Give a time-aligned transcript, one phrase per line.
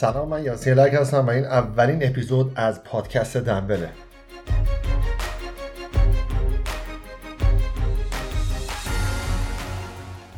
[0.00, 3.88] سلام من یاسین لک هستم و این اولین اپیزود از پادکست دنبله.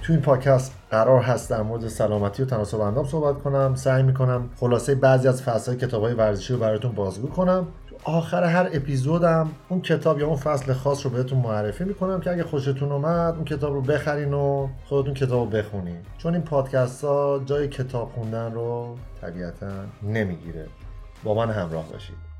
[0.02, 3.74] تو این پادکست قرار هست در مورد سلامتی و تناسب اندام صحبت کنم.
[3.74, 7.66] سعی می‌کنم خلاصه بعضی از فصلهای کتاب های ورزشی رو براتون بازگو کنم.
[8.04, 12.44] آخر هر اپیزودم اون کتاب یا اون فصل خاص رو بهتون معرفی می‌کنم که اگه
[12.44, 15.98] خوشتون اومد اون کتاب رو بخرین و خودتون کتاب رو بخونین.
[16.18, 19.70] چون این پادکست ها جای کتاب خوندن رو طبیعتا
[20.02, 20.66] نمی‌گیره.
[21.24, 22.31] با من همراه باشید.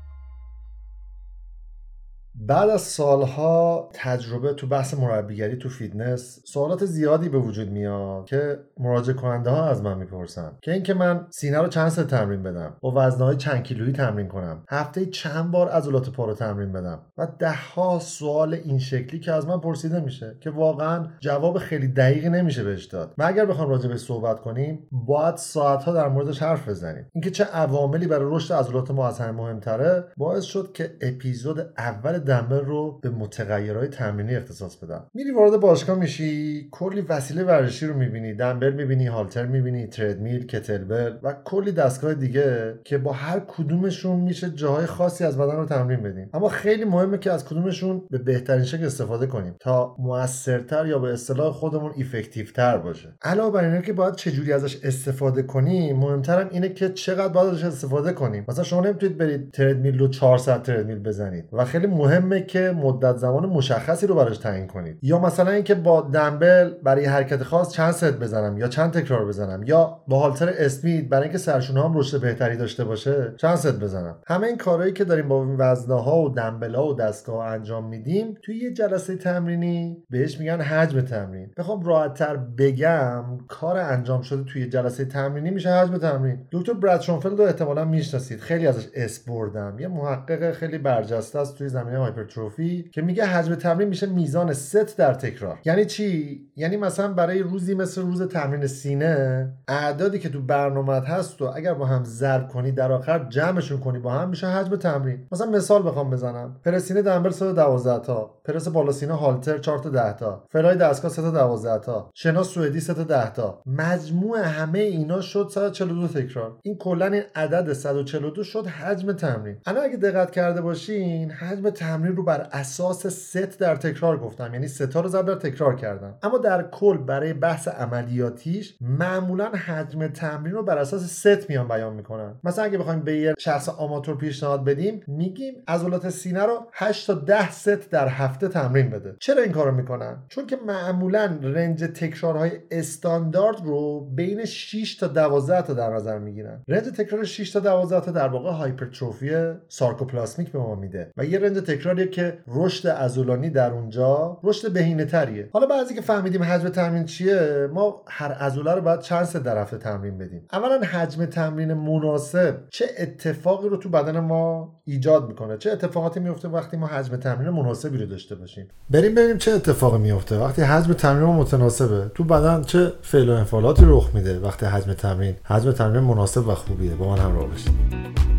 [2.35, 8.59] بعد از سالها تجربه تو بحث مربیگری تو فیتنس سوالات زیادی به وجود میاد که
[8.79, 12.77] مراجع کننده ها از من می‌پرسن که اینکه من سینه رو چند ست تمرین بدم
[12.81, 17.27] با وزنهای چند کیلویی تمرین کنم هفته چند بار عضلات پا رو تمرین بدم و
[17.39, 22.29] ده ها سوال این شکلی که از من پرسیده میشه که واقعا جواب خیلی دقیقی
[22.29, 23.13] نمیشه بهش داد.
[23.17, 27.05] و اگر بخوام راجع بهش صحبت کنیم باید ساعتها در موردش حرف بزنیم.
[27.13, 32.22] اینکه چه عواملی برای رشد عضلات ما از همه مهمتره باعث شد که اپیزود اول
[32.25, 35.05] دمبل رو به متغیرهای تمرینی اختصاص بدم.
[35.13, 41.13] میری وارد باشگاه میشی کلی وسیله ورزشی رو می‌بینی دمبل می‌بینی هالتر می‌بینی تردمیل کتلبل
[41.23, 46.03] و کلی دستگاه دیگه که با هر کدومشون میشه جاهای خاصی از بدن رو تمرین
[46.03, 46.29] بدیم.
[46.33, 51.13] اما خیلی مهمه که از کدومشون به بهترین شکل استفاده کنیم تا موثرتر یا به
[51.13, 53.13] اصطلاح خودمون effective تر باشه.
[53.21, 57.63] علاوه بر اینه که باید چجوری ازش استفاده کنیم مهمترم اینه که چقدر باید ازش
[57.63, 58.45] استفاده کنیم.
[58.47, 63.45] مثلا شما نمی‌تونید برید تردمیل رو 400 تردمیل بزنید و خیلی مهمه که مدت زمان
[63.45, 64.99] مشخصی رو براش تعیین کنید.
[65.01, 69.63] یا مثلا اینکه با دمبل برای حرکت خاص چند ست بزنم یا چند تکرار بزنم
[69.63, 74.15] یا با هالتر اسمیت برای اینکه سرشونه هم رشد بهتری داشته باشه چند ست بزنم.
[74.27, 78.37] همه این کارهایی که داریم با وزنه ها و دمبل ها و دستگاه انجام میدیم
[78.43, 81.51] توی یه جلسه تمرینی بهش میگن حجم تمرین.
[81.57, 86.47] بخوام راحتتر بگم کار انجام شده توی جلسه تمرینی میشه حجم تمرین.
[86.51, 88.39] دکتر براد شونفلد رو احتمالا می‌شناسید.
[88.39, 89.79] خیلی ازش اسم بردم.
[89.79, 94.97] یه محقق خیلی برجسته است توی زمینه هایپرتروفی که میگه حجم تمرین میشه میزان ست
[94.97, 95.59] در تکرار.
[95.65, 101.41] یعنی چی؟ یعنی مثلا برای روزی مثل روز تمرین سینه اعدادی که تو برنامه هست
[101.41, 105.27] و اگر با هم ضرب کنی در آخر جمعشون کنی با هم میشه حجم تمرین.
[105.31, 106.55] مثلا مثال بخوام بزنم.
[106.65, 110.43] پرس سینه دمبل 112 تا پرس بالا سینه هالتر 4 تا 10 تا.
[110.49, 112.09] fly دستگاه 3 تا 12 تا.
[112.13, 113.61] شنا سوئدی 3 تا 10 تا.
[113.65, 116.57] مجموع همه اینا شد 142 تکرار.
[116.61, 119.57] این کلا این عدد 142 شد حجم تمرین.
[119.65, 124.53] الان اگه دقت کرده باشین حجم تمرین رو بر اساس ست در تکرار گفتم.
[124.53, 126.17] یعنی ستا رو ضرب در تکرار کردم.
[126.23, 131.93] اما در کل برای بحث عملیاتیش معمولا حجم تمرین رو بر اساس ست میان بیان
[131.93, 132.35] می‌کنن.
[132.43, 137.13] مثلا اگه بخوایم به یه شخص آماتور پیشنهاد بدیم میگیم عضلات سینه رو 8 تا
[137.13, 139.15] 10 ست در هفته تمرین بده.
[139.19, 145.61] چرا این کارو می‌کنن؟ چون که معمولا range تکرارهای استاندارد رو بین 6 تا 12
[145.61, 146.61] تا در نظر می‌گیرن.
[146.67, 151.39] range تکرار 6 تا 12 تا در واقع هایپرتروفی سارکوپلاسمیک به ما میده و یه
[151.39, 155.49] range تکراریه که رشد عضلانی در اونجا رشد بهینه تریه.
[155.53, 159.61] حالا بعضی که فهمیدیم حجم تمرین چیه ما هر عضله رو باید چند سه در
[159.61, 160.47] هفته تمرین بدیم.
[160.53, 166.47] اولا حجم تمرین مناسب چه اتفاقی رو تو بدن ما ایجاد می‌کنه؟ چه اتفاقاتی میفته
[166.47, 170.93] وقتی ما حجم تمرین مناسبی رو داشته باشیم؟ بریم ببینیم چه اتفاقی میفته وقتی حجم
[170.93, 175.71] تمرین ما متناسبه تو بدن چه فعل و انفعالاتی رخ میده وقتی حجم تمرین حجم
[175.71, 176.95] تمرین مناسب و خوبیه.
[176.95, 178.32] با من همراه باشید.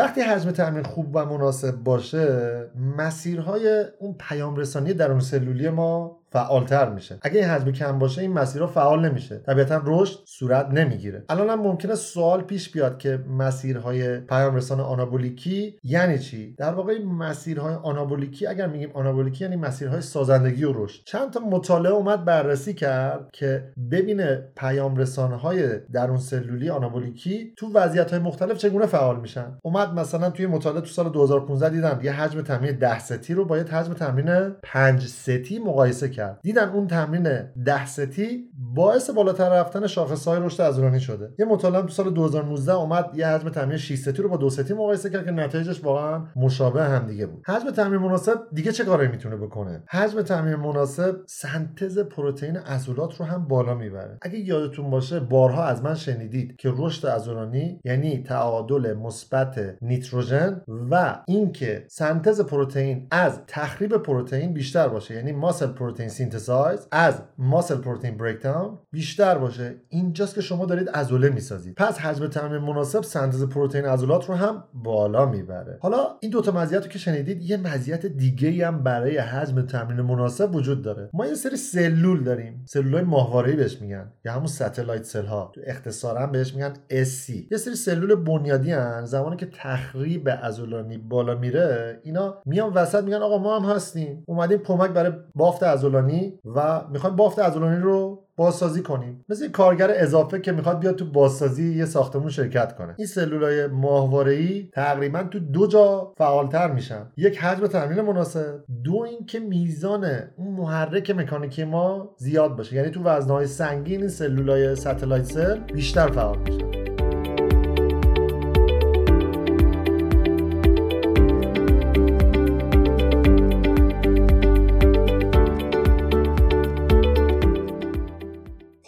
[0.00, 6.90] وقتی حجم تمرین خوب و مناسب باشه مسیرهای اون پیام رسانی درون سلولی ما فعالتر
[6.90, 7.18] میشه.
[7.22, 9.38] اگه این حجم کم باشه این مسیرها فعال نمیشه.
[9.38, 11.24] طبیعتا رشد صورت نمی‌گیره.
[11.28, 17.04] الان هم ممکنه سوال پیش بیاد که مسیرهای پیام رسان آنابولیکی یعنی چی؟ در واقع
[17.04, 21.04] مسیرهای آنابولیکی اگر میگیم آنابولیکی یعنی مسیرهای سازندگی و رشد.
[21.04, 28.10] چند تا مطالعه اومد بررسی کرد که ببینه پیام رسانهای درون سلولی آنابولیکی تو وضعیت
[28.10, 29.58] های مختلف چگونه فعال میشن.
[29.62, 33.58] اومد مثلا توی مطالعه تو سال 2015 دیدن یه حجم تمرین 10 ستی رو با
[33.58, 36.19] یه حجم تمرین 5 ستی مقایسه کرد.
[36.20, 37.22] کرد دیدن اون تمرین
[37.64, 41.34] ده ستی باعث بالاتر رفتن شاخصهای رشد عضلانی شده.
[41.38, 44.74] یه مطالعه تو سال 2019 اومد یه حجم تمرین 6 ستی رو با دو ستی
[44.74, 47.42] مقایسه کرد که نتایجش واقعا مشابه هم دیگه بود.
[47.46, 53.26] حجم تمرین مناسب دیگه چه کاری می‌تونه بکنه؟ حجم تمرین مناسب سنتز پروتئین عضلات رو
[53.26, 54.18] هم بالا می‌بره.
[54.22, 61.22] اگه یادتون باشه بارها از من شنیدید که رشد عضلانی یعنی تعادل مثبت نیتروژن و
[61.26, 68.16] اینکه سنتز پروتئین از تخریب پروتئین بیشتر باشه یعنی muscle protein synthesis از muscle protein
[68.16, 69.74] breakdown بیشتر باشه.
[69.88, 71.74] اینجاست که شما دارید عضله می‌سازید.
[71.74, 75.78] پس حجم تمرین مناسب سنتز پروتئین عضلات رو هم بالا می‌بره.
[75.82, 80.54] حالا این دوتا مزیت رو که شنیدید یه مزیت دیگه هم برای حجم تمرین مناسب
[80.54, 81.10] وجود داره.
[81.12, 82.64] ما یه سری سلول داریم.
[82.68, 84.12] سلولای ماهواره‌ای بهش میگن.
[84.24, 89.04] یا همون ستلایت سل ها تو اختصارا بهش میگن SC یه سری سلول بنیادی هن.
[89.04, 94.24] زمانی که تخریب عضلانی بالا میره اینا میان وسط میگن آقا ما هم هستیم.
[94.26, 95.99] اومدیم کمک برای بافت عضلانی
[96.44, 99.24] و می‌خوایم بافت عضلانی رو بازسازی کنیم.
[99.28, 102.94] مثل کارگر اضافه که می‌خواد بیاد تو بازسازی یه ساختمون شرکت کنه.
[102.98, 107.12] این سلولای ماهواره‌ای تقریبا تو دو جا فعالتر میشن.
[107.16, 108.64] یک حجم تمرین مناسب.
[108.84, 110.04] دو اینکه میزان
[110.36, 112.76] اون محرک مکانیکی ما زیاد باشه.
[112.76, 116.89] یعنی تو وزنهای سنگین این سلولای ستلایت سل بیشتر فعال میشن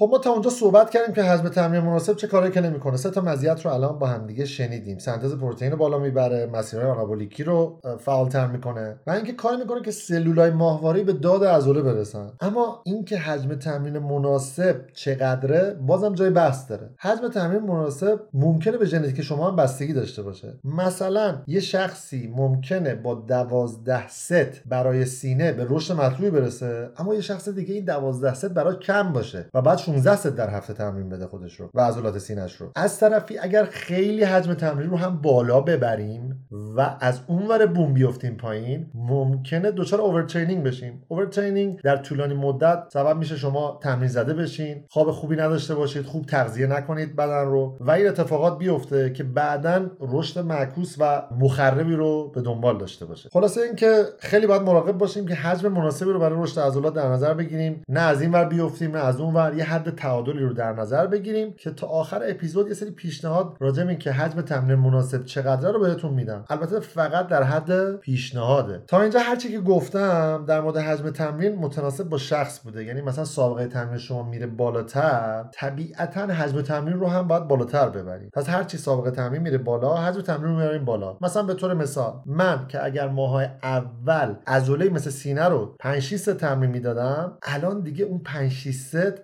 [0.02, 2.96] خب ما تا اونجا صحبت کردیم که حجم تمرین مناسب چه کاری که نمی‌کنه.
[2.96, 4.98] سه تا مزیت رو الان با هم دیگه شنیدیم.
[4.98, 10.50] سنتز پروتئین بالا می‌بره مسیرهای آنابولیکی رو فعالتر می‌کنه و اینکه کاری می‌کنه که سلولای
[10.50, 12.30] ماهواره به داد عضله برسن.
[12.40, 16.90] اما اینکه حجم تمرین مناسب چقدره بازم جای بحث داره.
[16.98, 20.58] حجم تمرین مناسب ممکنه به ژنتیک شما هم بستگی داشته باشه.
[20.64, 27.20] مثلا یه شخصی ممکنه با دوازده ست برای سینه به رشد مطلوبی برسه اما یه
[27.20, 31.08] شخص دیگه این دوازده ست براش کم باشه و باید 16 ست در هفته تمرین
[31.08, 32.70] بده خودش رو و عضلات سینش رو.
[32.76, 36.46] از طرفی اگر خیلی حجم تمرین رو هم بالا ببریم
[36.76, 41.02] و از اونور بوم بیفتیم پایین ممکنه دچار overtraining بشیم.
[41.08, 46.26] overtraining در طولانی مدت سبب میشه شما تمرین زده بشین خواب خوبی نداشته باشید خوب
[46.26, 52.30] تغذیه نکنید بدن رو و این اتفاقات بیفته که بعدا رشد معکوس و مخربی رو
[52.34, 53.28] به دنبال داشته باشه.
[53.32, 57.34] خلاصه اینکه خیلی باید مراقب باشیم که حجم مناسبی رو برای رشد عضلات در نظر
[57.34, 57.82] بگیریم.
[57.88, 61.52] نه از این ور بیفتیم نه از اون ور یه تعادلی رو در نظر بگیریم
[61.52, 65.80] که تا آخر اپیزود یه سری پیشنهاد راجع به که حجم تمرین مناسب چقدر رو
[65.80, 66.44] بهتون میدم.
[66.48, 68.82] البته فقط در حد پیشنهاده.
[68.86, 72.84] تا اینجا هرچی که گفتم در مورد حجم تمرین متناسب با شخص بوده.
[72.84, 78.30] یعنی مثلا سابقه تمرین شما میره بالاتر طبیعتا حجم تمرین رو هم باید بالاتر ببرید
[78.30, 81.16] پس هرچی سابقه تمرین میره بالا حجم تمرین رو میاریم بالا.
[81.20, 86.24] مثلا به طور مثال من که اگر ماهای اول عضله مثل سینه رو 5 6
[86.24, 88.72] تمرین می‌دادم الان دیگه اون 5 6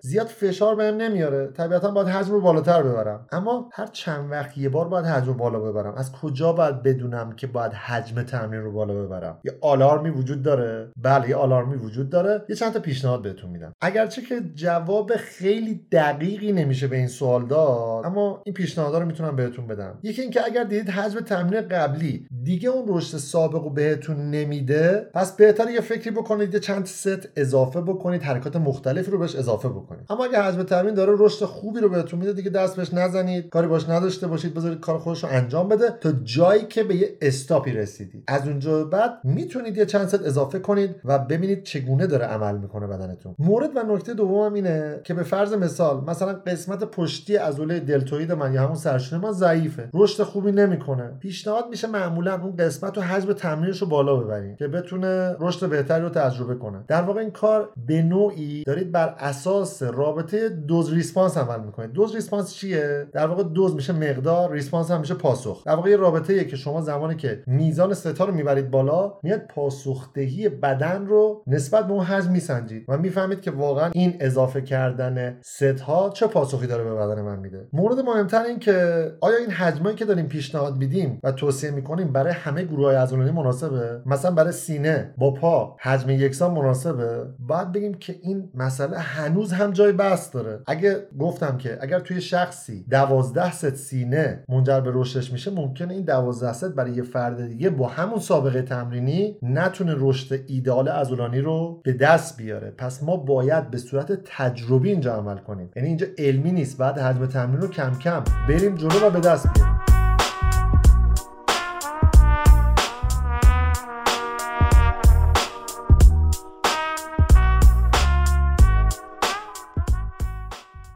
[0.01, 1.47] زیاد فشار بهم نمیاره.
[1.47, 3.27] طبیعتا باید حجم رو بالاتر ببرم.
[3.33, 5.95] اما هر چند وقت یه بار باید حجم بالا ببرم.
[5.95, 10.93] از کجا باید بدونم که باید حجم تمرین رو بالا ببرم؟ یه آلارمی وجود داره؟
[10.97, 12.45] بله یه آلارمی وجود داره.
[12.49, 13.73] یه چند تا پیشنهاد بهتون میدم.
[13.81, 19.37] اگرچه که جواب خیلی دقیقی نمیشه به این سوال داد اما این پیشنهادها رو می‌تونم
[19.37, 19.99] بهتون بدم.
[20.03, 25.37] یکی اینکه اگر دیدید حجم تمرین قبلی دیگه اون رشد سابق رو بهتون نمیده پس
[25.37, 30.07] بهتره یه فکری بکنید یه چند ست اضافه بکنید حرکات مختلفی رو بهش اضافه بکنید.
[30.11, 32.33] اما اگر حجم تمرین داره رشد خوبی رو بهتون میده.
[32.33, 36.13] دیگه دست بهش نزنید کاری باش نداشته باشید بذارید کار خودش رو انجام بده تا
[36.13, 38.25] جایی که به یه استاپی رسیدید.
[38.27, 42.87] از اونجا بعد می‌تونید یه چند ست اضافه کنید و ببینید چگونه داره عمل می‌کنه
[42.87, 43.35] بدنتون.
[43.39, 48.53] مورد و نکته دوم اینه که به فرض مثال مثلا قسمت پشتی عضله دلتوید من
[48.53, 49.91] یا همون سرشونه من ضعیفه.
[49.95, 51.13] رشد خوبی نمی‌کنه.
[51.21, 56.03] پیشنهاد میشه معمولا اون قسمت و حجم تمرینش رو بالا ببرید که بتونه رشد بهتری
[56.03, 56.85] رو تجربه کنه.
[56.89, 62.15] در واقع این کار به نوعی دارید بر اساس رابطه dose response عمل می‌کنید dose
[62.15, 65.65] response چیه؟ در واقع dose میشه مقدار response هم میشه پاسخ.
[65.65, 69.41] در واقع یه رابطه ایه که شما زمانی که میزان ستا رو می‌برید بالا میاد
[69.41, 75.39] پاسخدهی بدن رو نسبت به اون حجم میسنجید و می‌فهمید که واقعا این اضافه کردن
[75.43, 77.69] ست ها چه پاسخی داره به بدن من میده.
[77.73, 78.73] مورد مهمتر این که
[79.21, 83.31] آیا این حجمایی که داریم پیشنهاد میدیم و توصیه می‌کنیم برای همه گروه های عضلانی
[83.31, 89.53] مناسبه؟ مثلا برای سینه با پا حجم یکسان مناسبه؟ باید بگیم که این مسئله هنوز
[89.53, 90.61] هم جای بحث داره.
[90.67, 96.05] اگه گفتم که اگر توی شخصی دوازده ست سینه منجر به رشدش میشه ممکنه این
[96.05, 101.81] دوازده ست برای یه فرد دیگه با همون سابقه تمرینی نتونه رشد ایدئال عضلانی رو
[101.85, 102.71] به دست بیاره.
[102.71, 105.71] پس ما باید به صورت تجربی اینجا عمل کنیم.
[105.77, 106.79] یعنی اینجا علمی نیست.
[106.79, 109.78] بعد حجم تمرین رو کم کم بریم جلو و به دست بیاریم.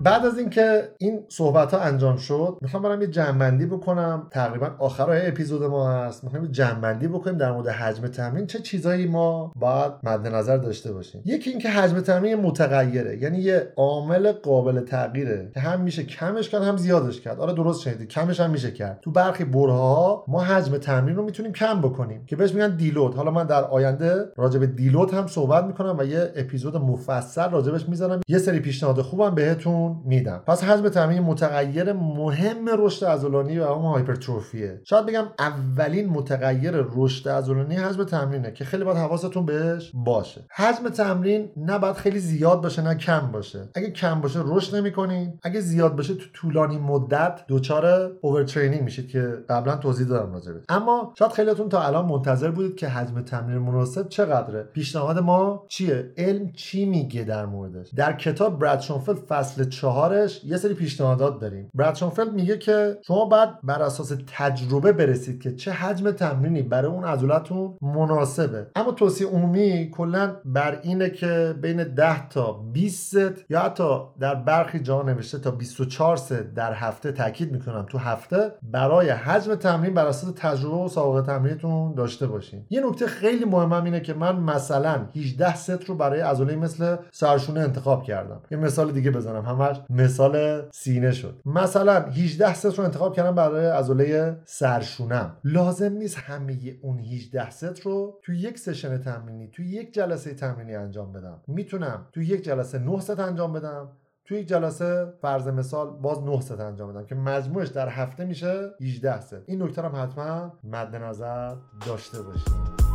[0.05, 4.27] بعد از اینکه این صحبت ها انجام شد می‌خوام برم یه جنبندی بکنم.
[4.31, 6.25] تقریبا آخر اپیزود ما هست.
[6.25, 10.93] می‌خوام یه جنبندی بکنیم در مورد حجم تمرین چه چیزایی ما باید مد نظر داشته
[10.93, 13.23] باشیم؟ یکی اینکه حجم تمرین متغیره.
[13.23, 17.41] یعنی یه عامل قابل تغییره که هم میشه کمش کرد هم زیادش کرد.
[17.41, 18.99] آره درست شنیدید کمش هم میشه کرد.
[19.03, 23.31] تو برخی برهها ما حجم تمرین رو می‌تونیم کم بکنیم که بهش میگن دیلود حالا
[23.31, 28.21] من در آینده راجع به دیلود هم صحبت می‌کنم و یه اپیزود مفصل راجبش می‌ذارم.
[28.29, 30.43] یه سری پیشنهاد خوبم بهتون میدم.
[30.47, 34.81] پس حجم تمرین متغیر مهم رشد عضلانی و اون هایپرتروفیه.
[34.85, 40.45] شاید بگم اولین متغیر رشد عضلانی حجم تمرینه که خیلی باید حواستون بهش باشه.
[40.55, 43.69] حجم تمرین نه باید خیلی زیاد باشه نه کم باشه.
[43.75, 45.39] اگه کم باشه رشد نمی‌کنین.
[45.43, 51.13] اگه زیاد باشه تو طولانی مدت دچار overtraining میشید که قبلا توضیح دادم راجبش اما
[51.19, 54.63] شاید خیلیتون تا الان منتظر بودید که حجم تمرین مناسب چقدره.
[54.63, 60.57] پیشنهاد ما چیه؟ علم چی میگه در موردش؟ در کتاب براد شونفلد فصل چهارش یه
[60.57, 61.71] سری پیشنهادات داریم.
[61.75, 67.05] براد میگه که شما باید بر اساس تجربه برسید که چه حجم تمرینی برای اون
[67.05, 68.67] عضلاتتون مناسبه.
[68.77, 74.35] اما توصیه عمومی کلا بر اینه که بین 10 تا 20 ست یا حتی در
[74.35, 79.95] برخی جا نوشته تا 24 ست در هفته تاکید می‌کنم تو هفته برای حجم تمرین
[79.95, 82.67] بر اساس تجربه و سابقه تمرینتون داشته باشین.
[82.71, 87.61] یه نکته خیلی مهمم اینه که من مثلا 18 ست رو برای عضله مثل سرشونه
[87.61, 88.41] انتخاب کردم.
[88.51, 89.45] یه مثال دیگه بزنم.
[89.62, 91.40] همش مثال سینه شد.
[91.47, 95.37] مثلا 18 ست رو انتخاب کردم برای عضله سرشونم.
[95.45, 100.75] لازم نیست همه اون 18 ست رو تو یک session تمرینی تو یک جلسه تمرینی
[100.75, 101.40] انجام بدم.
[101.47, 103.88] می‌تونم تو یک جلسه 9 ست انجام بدم
[104.25, 108.71] توی یک جلسه فرض مثال باز 9 ست انجام بدم که مجموعش در هفته میشه
[108.81, 109.37] 18 ست.
[109.47, 111.54] این نکته هم حتما مد نظر
[111.87, 112.92] داشته باشید.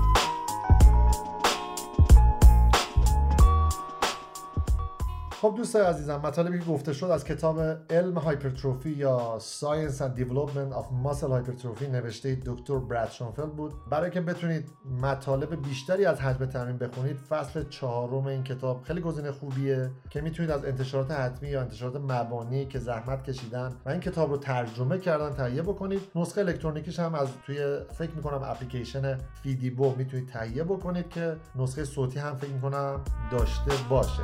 [5.42, 10.74] خب دوستای عزیزم مطالبی که گفته شد از کتاب علم هایپرتروفی یا Science and Development
[10.74, 13.74] of Muscle Hypertrophy نوشته دکتر براد شونفلد بود.
[13.90, 14.70] برای که بتونید
[15.02, 20.52] مطالب بیشتری از حجم تمرین بخونید فصل چهارم این کتاب خیلی گزینه خوبیه که می‌تونید
[20.52, 25.34] از انتشارات حتمی یا انتشارات مبانی که زحمت کشیدن و این کتاب رو ترجمه کردن
[25.34, 26.02] تهیه بکنید.
[26.16, 32.20] نسخه الکترونیکیش هم از توی فکر می‌کنم اپلیکیشن فیدیبو می‌تونید تهیه بکنید که نسخه صوتی
[32.20, 33.02] هم فکر می‌کنم
[33.32, 34.24] داشته باشه.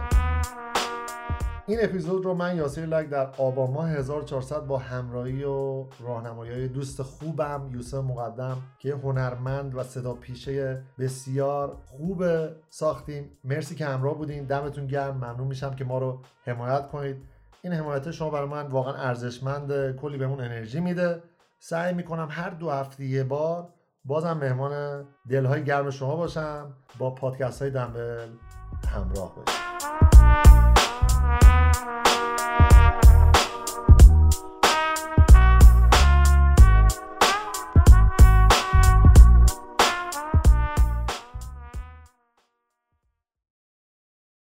[1.68, 7.02] این اپیزود رو من یاسر لک در آبان ماه 1400 با همراهی و راهنمایی دوست
[7.02, 12.24] خوبم یوسف مقدم که هنرمند و صدا پیشه بسیار خوب
[12.70, 14.46] ساختیم مرسی که همراه بودین.
[14.46, 15.16] دمتون گرم.
[15.16, 17.18] ممنون میشم که ما رو حمایت کنید.
[17.62, 19.96] این حمایت شما برای من واقعا ارزشمند.
[19.96, 21.24] کلی بهمون انرژی میده.
[21.60, 23.70] سعی می‌کنم هر دو هفته یه بار
[24.06, 26.74] بازم مهمان دلهای گرم شما باشم.
[26.98, 28.28] با پادکست های دنبل
[28.88, 29.63] همراه باشم